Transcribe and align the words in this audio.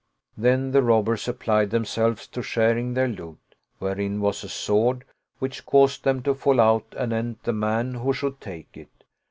"Then 0.35 0.71
the 0.71 0.81
robbers 0.81 1.27
applied 1.27 1.69
themselves 1.69 2.25
to 2.29 2.41
sharing 2.41 2.95
their 2.95 3.07
loot 3.07 3.37
wherein 3.77 4.19
was 4.19 4.43
a 4.43 4.49
sword 4.49 5.03
which 5.37 5.63
caused 5.63 6.05
them 6.05 6.23
to 6.23 6.33
fall 6.33 6.59
out 6.59 6.95
anent 6.97 7.43
the 7.43 7.53
man 7.53 7.93
who 7.93 8.11
should 8.11 8.41
take 8.41 8.69
it. 8.75 9.03